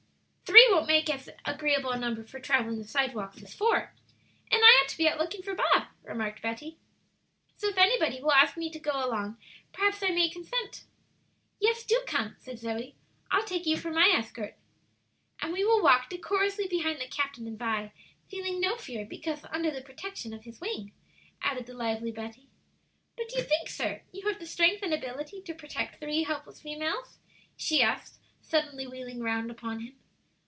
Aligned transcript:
"Three 0.51 0.67
won't 0.69 0.85
make 0.87 1.09
as 1.09 1.29
agreeable 1.45 1.91
a 1.91 1.97
number 1.99 2.23
for 2.25 2.37
travelling 2.39 2.77
the 2.77 2.83
sidewalks 2.87 3.41
as 3.41 3.53
four, 3.53 3.93
and 4.51 4.61
I 4.63 4.67
ought 4.83 4.89
to 4.89 4.97
be 4.97 5.05
looking 5.09 5.39
out 5.41 5.45
for 5.45 5.55
Bob," 5.55 5.87
remarked 6.03 6.41
Betty; 6.41 6.77
"so 7.55 7.69
if 7.69 7.77
anybody 7.77 8.19
will 8.21 8.33
ask 8.33 8.57
me 8.57 8.69
to 8.71 8.79
go 8.79 8.91
along 8.93 9.37
perhaps 9.71 10.03
I 10.03 10.09
may 10.09 10.29
consent." 10.29 10.83
"Yes, 11.59 11.83
do 11.85 12.01
come," 12.05 12.35
said 12.37 12.59
Zoe. 12.59 12.95
"I'll 13.29 13.45
take 13.45 13.65
you 13.65 13.77
for 13.77 13.91
my 13.91 14.09
escort." 14.13 14.57
"And 15.41 15.53
we 15.53 15.63
will 15.63 15.81
walk 15.81 16.09
decorously 16.09 16.67
behind 16.67 16.99
the 16.99 17.07
captain 17.07 17.47
and 17.47 17.57
Vi, 17.57 17.93
feeling 18.27 18.59
no 18.59 18.75
fear 18.75 19.05
because 19.05 19.45
under 19.51 19.71
the 19.71 19.81
protection 19.81 20.33
of 20.33 20.43
his 20.43 20.59
wing," 20.59 20.91
added 21.41 21.65
the 21.65 21.73
lively 21.73 22.11
Betty. 22.11 22.49
"But 23.15 23.29
do 23.29 23.37
you 23.37 23.43
think, 23.43 23.69
sir, 23.69 24.01
you 24.11 24.27
have 24.27 24.39
the 24.39 24.45
strength 24.45 24.83
and 24.83 24.93
ability 24.93 25.41
to 25.43 25.53
protect 25.55 26.01
three 26.01 26.23
helpless 26.23 26.59
females?" 26.59 27.19
she 27.55 27.81
asked, 27.81 28.19
suddenly 28.41 28.85
wheeling 28.85 29.21
round 29.21 29.49
upon 29.49 29.79
him. 29.81 29.97